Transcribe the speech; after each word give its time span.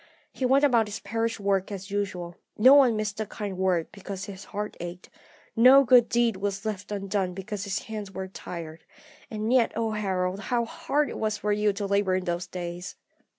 He 0.33 0.47
went 0.47 0.63
about 0.65 0.87
his 0.87 0.99
parish 0.99 1.39
work 1.39 1.71
as 1.71 1.91
usual; 1.91 2.35
no 2.57 2.73
one 2.73 2.95
missed 2.95 3.19
a 3.19 3.25
kind 3.27 3.55
word 3.55 3.91
because 3.91 4.25
his 4.25 4.45
heart 4.45 4.75
ached, 4.79 5.11
no 5.55 5.83
good 5.83 6.09
deed 6.09 6.37
was 6.37 6.65
left 6.65 6.91
undone 6.91 7.35
because 7.35 7.65
his 7.65 7.83
hands 7.83 8.09
were 8.11 8.27
tired. 8.27 8.83
And 9.29 9.53
yet, 9.53 9.71
O 9.75 9.91
Harold, 9.91 10.39
how 10.39 10.65
hard 10.65 11.07
it 11.11 11.19
was 11.19 11.37
for 11.37 11.51
you 11.51 11.71
to 11.73 11.85
labour 11.85 12.15
in 12.15 12.25
those 12.25 12.47
days! 12.47 12.95